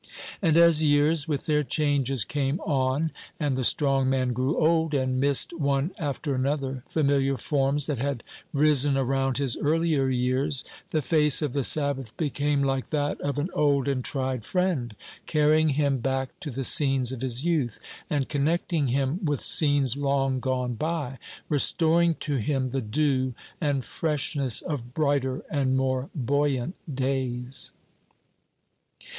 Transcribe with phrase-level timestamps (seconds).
[0.41, 5.19] And as years, with their changes, came on, and the strong man grew old, and
[5.21, 11.43] missed, one after another, familiar forms that had risen around his earlier years, the face
[11.43, 14.95] of the Sabbath became like that of an old and tried friend,
[15.27, 17.79] carrying him back to the scenes of his youth,
[18.09, 24.63] and connecting him with scenes long gone by, restoring to him the dew and freshness
[24.63, 27.71] of brighter and more buoyant days.